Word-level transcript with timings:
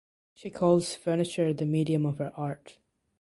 She 0.33 0.49
calls 0.49 0.95
furniture 0.95 1.53
the 1.53 1.67
medium 1.67 2.07
of 2.07 2.17
her 2.17 2.31
art. 2.35 2.79